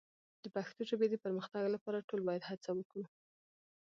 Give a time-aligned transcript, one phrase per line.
[0.43, 3.05] د پښتو ژبې د پرمختګ لپاره ټول باید هڅه وکړو.